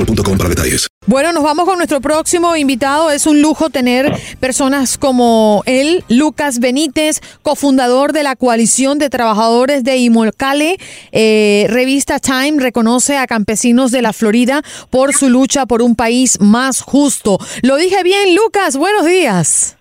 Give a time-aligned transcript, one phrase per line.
[0.00, 0.88] boostmobile.com para detalles.
[1.06, 3.10] Bueno, nos vamos con nuestro próximo invitado.
[3.10, 9.84] Es un lujo tener personas como él, Lucas Benítez, cofundador de la coalición de trabajadores
[9.84, 10.76] de Imolcale.
[11.12, 16.40] Eh, revista Time reconoce a campesinos de la Florida por su lucha por un país
[16.40, 17.38] más justo.
[17.62, 18.76] Lo dije bien, Lucas.
[18.76, 19.76] Buenos días.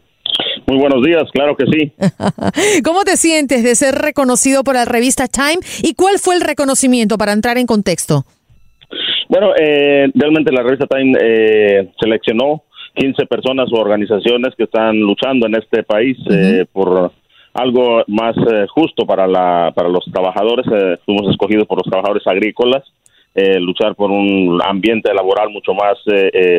[0.68, 2.82] Muy buenos días, claro que sí.
[2.84, 7.18] ¿Cómo te sientes de ser reconocido por la revista Time y cuál fue el reconocimiento
[7.18, 8.26] para entrar en contexto?
[9.30, 12.64] Bueno, eh, realmente la revista Time eh, seleccionó
[12.96, 17.12] 15 personas o organizaciones que están luchando en este país eh, por
[17.54, 20.66] algo más eh, justo para la para los trabajadores.
[20.74, 22.84] Eh, fuimos escogidos por los trabajadores agrícolas,
[23.36, 26.00] eh, luchar por un ambiente laboral mucho más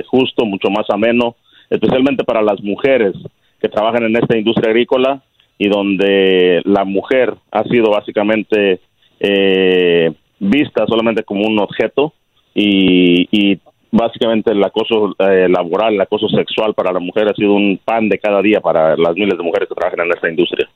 [0.07, 1.35] justo, mucho más ameno,
[1.69, 3.15] especialmente para las mujeres
[3.61, 5.21] que trabajan en esta industria agrícola
[5.59, 8.81] y donde la mujer ha sido básicamente
[9.19, 12.15] eh, vista solamente como un objeto
[12.55, 17.55] y, y básicamente el acoso eh, laboral, el acoso sexual para la mujer ha sido
[17.55, 20.69] un pan de cada día para las miles de mujeres que trabajan en esta industria.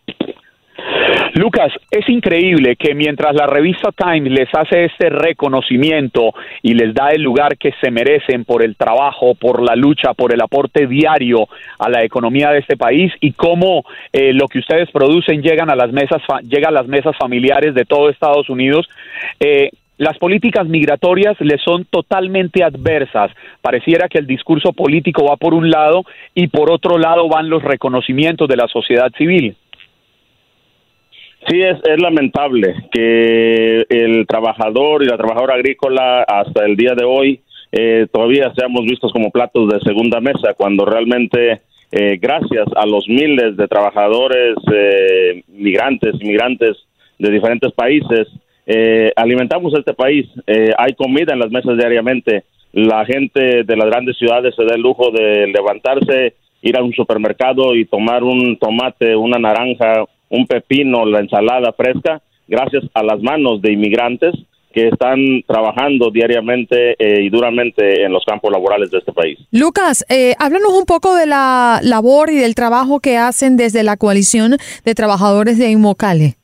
[1.34, 7.10] Lucas, es increíble que mientras la revista Time les hace este reconocimiento y les da
[7.10, 11.48] el lugar que se merecen por el trabajo, por la lucha, por el aporte diario
[11.78, 15.76] a la economía de este país y cómo eh, lo que ustedes producen llegan a
[15.76, 18.88] las mesas llega a las mesas familiares de todo Estados Unidos,
[19.40, 23.30] eh, las políticas migratorias le son totalmente adversas.
[23.60, 27.62] Pareciera que el discurso político va por un lado y por otro lado van los
[27.62, 29.56] reconocimientos de la sociedad civil.
[31.48, 37.04] Sí, es, es lamentable que el trabajador y la trabajadora agrícola hasta el día de
[37.04, 37.40] hoy
[37.76, 43.08] eh, todavía seamos vistos como platos de segunda mesa, cuando realmente eh, gracias a los
[43.08, 46.76] miles de trabajadores eh, migrantes, inmigrantes
[47.18, 48.28] de diferentes países,
[48.66, 53.86] eh, alimentamos este país, eh, hay comida en las mesas diariamente, la gente de las
[53.86, 58.56] grandes ciudades se da el lujo de levantarse, ir a un supermercado y tomar un
[58.58, 64.34] tomate, una naranja, un pepino, la ensalada fresca, gracias a las manos de inmigrantes
[64.74, 69.38] que están trabajando diariamente eh, y duramente en los campos laborales de este país.
[69.52, 73.96] Lucas, eh, háblanos un poco de la labor y del trabajo que hacen desde la
[73.96, 76.34] coalición de trabajadores de Imocale.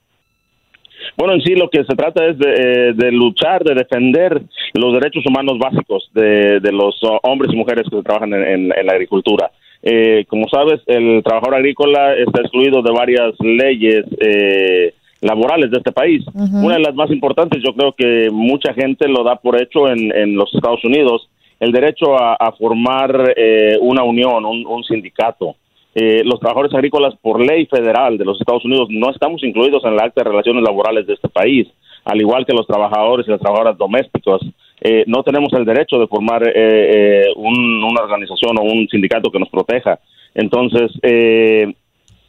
[1.21, 4.41] Bueno, en sí lo que se trata es de, eh, de luchar, de defender
[4.73, 8.73] los derechos humanos básicos de, de los oh, hombres y mujeres que trabajan en, en-
[8.75, 9.51] en la agricultura.
[9.83, 15.93] Eh, como sabes, el trabajador agrícola está excluido de varias leyes eh, laborales de este
[15.93, 16.25] país.
[16.65, 20.15] Una de las más importantes, yo creo que mucha gente lo da por hecho en,
[20.17, 21.29] en los Estados Unidos,
[21.61, 25.57] el derecho a, a formar eh, una unión, un, un sindicato.
[25.95, 29.97] Eh, los trabajadores agrícolas por ley federal de los Estados Unidos no estamos incluidos en
[29.97, 31.67] la acta de relaciones laborales de este país,
[32.05, 34.41] al igual que los trabajadores y las trabajadoras domésticos
[34.83, 39.31] eh, no tenemos el derecho de formar eh, eh, un- una organización o un sindicato
[39.31, 39.99] que nos proteja.
[40.35, 41.75] Entonces, eh,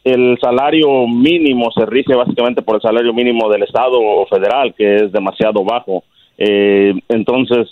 [0.04, 4.96] el salario mínimo se rige básicamente por el salario mínimo del Estado o federal, que
[4.96, 6.02] es demasiado bajo.
[6.36, 7.68] Eh, entonces,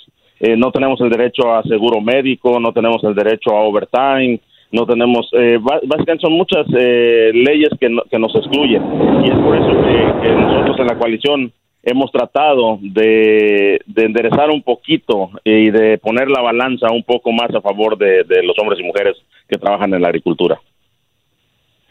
[0.57, 4.41] no tenemos el derecho a seguro médico, no tenemos el derecho a overtime,
[4.73, 8.83] no tenemos, eh, básicamente son muchas eh, leyes que, no- que nos excluyen.
[9.25, 9.69] Y es por eso
[10.23, 11.53] que, nosotros en la coalición
[11.83, 17.53] hemos tratado de, de enderezar un poquito y de poner la balanza un poco más
[17.55, 19.17] a favor de, de los hombres y mujeres
[19.49, 20.61] que trabajan en la agricultura.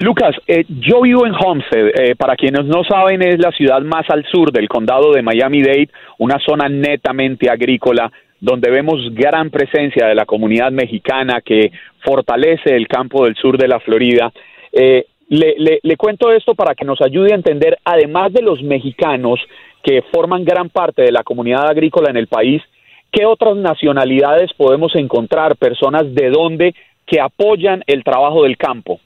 [0.02, 1.88] Lucas, eh, yo vivo en Homestead.
[2.00, 5.90] eh, para quienes no saben, es la ciudad más al sur del condado de Miami-Dade,
[6.20, 8.10] una zona netamente agrícola
[8.42, 11.72] donde vemos gran presencia de la comunidad mexicana que
[12.04, 14.32] fortalece el campo del sur de la Florida.
[14.72, 19.40] Eh, le, le- cuento esto para que nos ayude a entender, además de los mexicanos
[19.84, 22.62] que forman gran parte de la comunidad agrícola en el país,
[23.12, 26.74] ¿qué otras nacionalidades podemos encontrar, personas de dónde
[27.06, 29.00] que apoyan el trabajo del campo?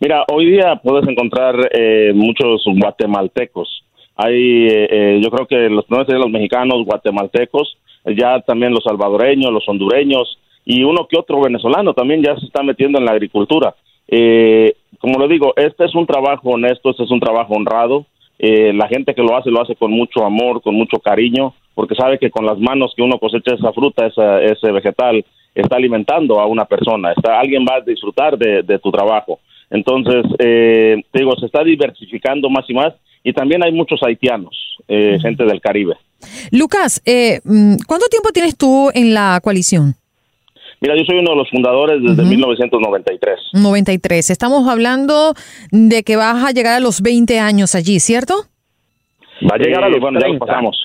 [0.00, 3.84] Mira, hoy día puedes encontrar eh, muchos guatemaltecos.
[4.16, 7.76] Hay, eh, eh, yo creo que los, no sé, los mexicanos, guatemaltecos,
[8.16, 12.62] ya también los salvadoreños, los hondureños y uno que otro venezolano también ya se está
[12.62, 13.74] metiendo en la agricultura.
[14.06, 18.06] Eh, como le digo, este es un trabajo honesto, este es un trabajo honrado.
[18.38, 21.94] Eh, la gente que lo hace lo hace con mucho amor, con mucho cariño, porque
[21.94, 25.24] sabe que con las manos que uno cosecha esa fruta, esa, ese vegetal,
[25.54, 27.12] está alimentando a una persona.
[27.12, 29.40] Está, alguien va a disfrutar de, de tu trabajo.
[29.70, 34.56] Entonces, eh, te digo, se está diversificando más y más y también hay muchos haitianos,
[34.88, 35.94] eh, gente del Caribe.
[36.50, 39.94] Lucas, eh, mm, ¿cuánto tiempo tienes tú en la coalición?
[40.80, 43.36] Mira, yo soy uno de los fundadores desde 1993.
[43.52, 44.30] 93.
[44.30, 45.34] Estamos hablando
[45.72, 48.46] de que vas a llegar a los 20 años allí, ¿cierto?
[49.42, 50.46] Va a llegar a Eh, los bueno, ya lo 30.
[50.46, 50.76] pasamos.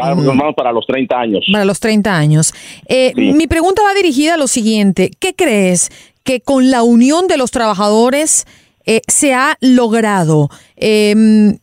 [0.00, 1.44] Va- Vamos para los 30 años.
[1.52, 2.54] Para los 30 años.
[2.88, 5.10] Eh, Mi pregunta va dirigida a lo siguiente.
[5.20, 5.90] ¿Qué crees
[6.24, 8.46] que con la unión de los trabajadores
[8.86, 10.48] eh, se ha logrado?
[10.76, 11.14] Eh,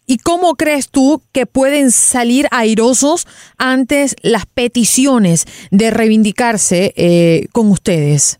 [0.08, 3.28] ¿Y cómo crees tú que pueden salir airosos
[3.58, 8.40] antes las peticiones de reivindicarse eh, con ustedes?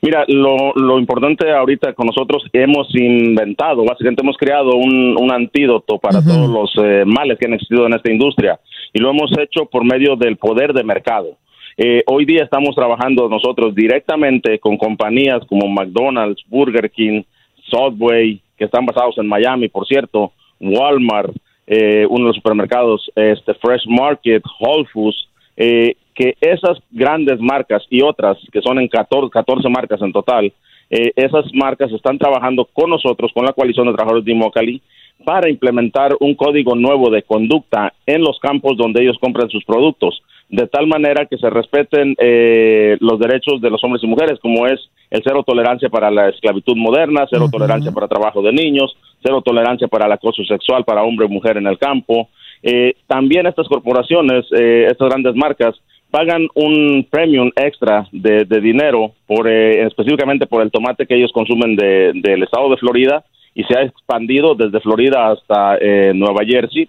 [0.00, 5.98] Mira, lo, lo importante ahorita con nosotros hemos inventado, básicamente hemos creado un, un antídoto
[5.98, 8.60] para todos los eh, males que han existido en esta industria
[8.92, 11.36] y lo hemos hecho por medio del poder de mercado.
[11.76, 17.22] Eh, hoy día estamos trabajando nosotros directamente con compañías como McDonald's, Burger King,
[17.70, 21.34] Subway, que están basados en Miami, por cierto, Walmart,
[21.66, 27.84] eh, uno de los supermercados, este Fresh Market, Whole Foods, eh, que esas grandes marcas
[27.90, 30.52] y otras, que son en 14, 14 marcas en total,
[30.90, 34.82] eh, esas marcas están trabajando con nosotros, con la coalición de trabajadores de Imocali,
[35.24, 40.22] para implementar un código nuevo de conducta en los campos donde ellos compran sus productos,
[40.50, 44.66] de tal manera que se respeten eh, los derechos de los hombres y mujeres, como
[44.66, 44.80] es
[45.10, 49.88] el cero tolerancia para la esclavitud moderna, cero tolerancia para trabajo de niños, cero tolerancia
[49.88, 52.28] para el acoso sexual para hombre y mujer en el campo.
[52.62, 55.74] Eh, también estas corporaciones, eh, estas grandes marcas,
[56.10, 61.30] pagan un premium extra de, de dinero por eh, específicamente por el tomate que ellos
[61.32, 63.22] consumen de- del estado de Florida
[63.54, 66.88] y se ha expandido desde Florida hasta eh, Nueva Jersey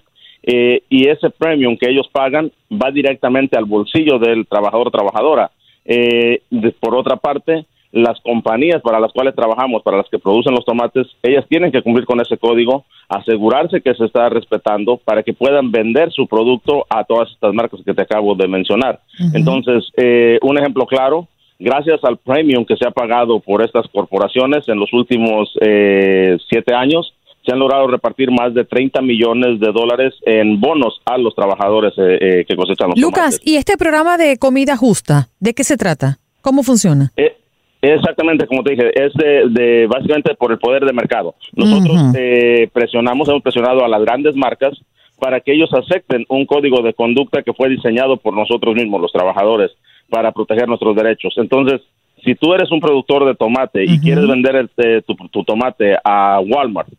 [0.52, 2.52] eh, y ese premium que ellos pagan
[2.82, 5.52] va directamente al bolsillo del trabajador o trabajadora.
[5.86, 10.54] Eh, de- por otra parte, las compañías para las cuales trabajamos, para las que producen
[10.54, 15.24] los tomates, ellas tienen que cumplir con ese código, asegurarse que se está respetando para
[15.24, 19.00] que puedan vender su producto a todas estas marcas que te acabo de mencionar.
[19.34, 21.28] Entonces, eh, un ejemplo claro,
[21.58, 26.74] gracias al premium que se ha pagado por estas corporaciones en los últimos eh, siete
[26.76, 27.14] años,
[27.50, 31.94] se han logrado repartir más de 30 millones de dólares en bonos a los trabajadores
[31.98, 35.78] eh, eh, que cosechan los Lucas, ¿y este programa de comida justa, de qué se
[35.78, 36.20] trata?
[36.42, 37.12] ¿Cómo funciona?
[37.18, 37.36] Eh,
[37.82, 41.36] Exactamente, como te dije, es de, de- básicamente por el poder de mercado.
[41.54, 44.78] Nosotros eh, presionamos, hemos presionado a las grandes marcas
[45.18, 49.14] para que ellos acepten un código de conducta que fue diseñado por nosotros mismos, los
[49.14, 49.72] trabajadores,
[50.10, 51.34] para proteger nuestros derechos.
[51.38, 51.80] Entonces,
[52.26, 56.42] si tú eres un productor de tomate y quieres vender el- tu, tu tomate a
[56.42, 56.90] Walmart,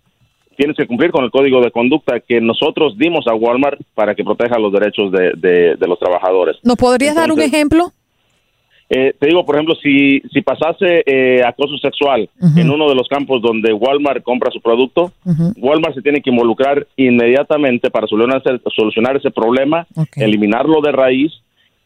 [0.60, 4.22] tienes que cumplir con el código de conducta que nosotros dimos a Walmart para que
[4.22, 6.56] proteja los derechos de, de- de los trabajadores.
[6.62, 7.92] ¿Nos podrías dar un ejemplo?
[8.92, 12.28] eh, te digo, por ejemplo, si, si pasase eh, acoso sexual
[12.60, 15.12] en uno de los campos donde Walmart compra su producto,
[15.56, 18.42] Walmart se tiene que involucrar inmediatamente para solucionar,
[18.74, 19.86] solucionar ese problema,
[20.24, 21.32] eliminarlo de raíz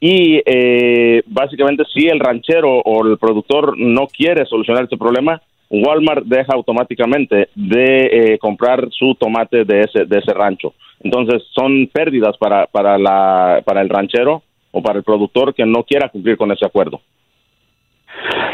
[0.01, 5.41] y eh, básicamente si el ranchero o el productor no quiere solucionar ese problema,
[5.71, 10.75] Walmart deja automáticamente de eh, comprar su tomate de ese, de ese rancho.
[11.01, 15.83] Entonces son pérdidas para, para, la, para el ranchero o para el productor que no
[15.85, 17.01] quiera cumplir con ese acuerdo.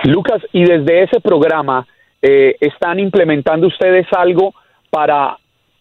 [0.05, 1.87] Lucas, y desde ese programa
[2.23, 4.55] eh, están implementando ustedes algo
[4.91, 5.39] para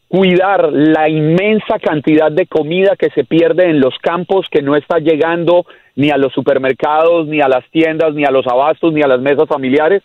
[0.07, 4.97] cuidar la inmensa cantidad de comida que se pierde en los campos, que no está
[4.97, 9.07] llegando ni a los supermercados, ni a las tiendas, ni a los abastos, ni a
[9.07, 10.01] las mesas familiares?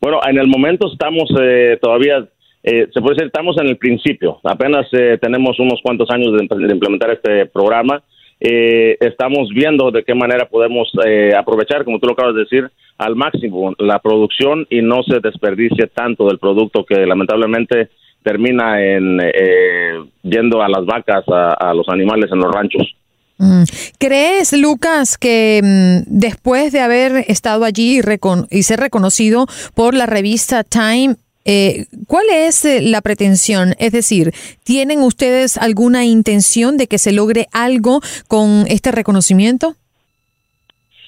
[0.00, 2.26] Bueno, en el momento estamos eh, todavía,
[2.62, 4.38] eh, se puede decir, estamos en el principio.
[4.44, 8.02] Apenas eh, tenemos unos cuantos años de, implementar este programa.
[8.40, 12.70] Eh, estamos viendo de qué manera podemos eh, aprovechar, como tú lo acabas de decir,
[12.96, 17.90] al máximo la producción y no se desperdicie tanto del producto que lamentablemente
[18.22, 22.94] termina en eh, yendo a las vacas, a los animales en los ranchos.
[23.42, 23.62] Mm.
[23.98, 29.94] ¿Crees, Lucas, que mm, después de haber estado allí y, recon- y ser reconocido por
[29.94, 31.16] la revista Time,
[31.46, 33.74] eh, ¿cuál es eh, la pretensión?
[33.78, 39.74] Es decir, ¿tienen ustedes alguna intención de que se logre algo con este reconocimiento?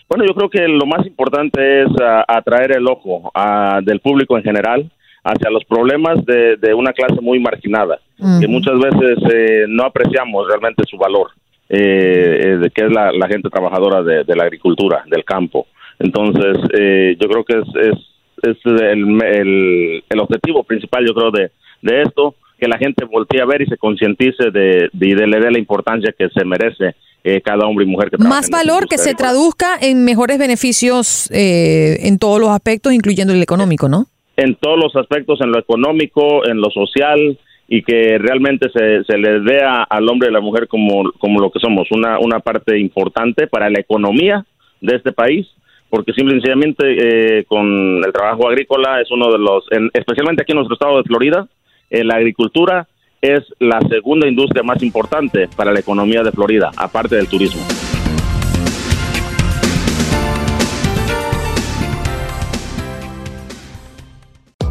[0.09, 4.39] Bueno, yo creo que lo más importante es ah, atraer el ojo ah, del público
[4.39, 4.91] en general
[5.23, 7.99] hacia los problemas de, de una clase muy marginada,
[8.41, 11.31] que muchas veces eh, no apreciamos realmente su valor,
[11.73, 15.67] eh, eh, de que es la, la gente trabajadora de, de la agricultura, del campo.
[15.99, 17.99] Entonces, eh, yo creo que es, es,
[18.43, 21.51] es el, el, el objetivo principal, yo creo, de,
[21.81, 25.41] de esto, que la gente voltee a ver y se concientice de, y de le
[25.41, 28.55] dé la importancia que se merece eh, cada hombre y mujer que trabaja Más en
[28.55, 33.43] esta valor que se traduzca en mejores beneficios eh, en todos los aspectos, incluyendo el
[33.43, 34.07] económico, ¿no?
[34.37, 37.39] en todos los aspectos, en lo económico, en lo social,
[37.69, 41.51] y que realmente se, se les vea al hombre y la mujer como, como lo
[41.51, 44.45] que somos, una, una parte importante para la economía
[44.81, 45.47] de este país,
[45.89, 50.43] porque simple y sencillamente eh, con el trabajo agrícola es uno de los, en- especialmente
[50.43, 51.47] aquí en nuestro estado de Florida,
[51.91, 52.87] eh, la agricultura
[53.21, 57.63] es la segunda industria más importante para la economía de Florida, aparte del turismo.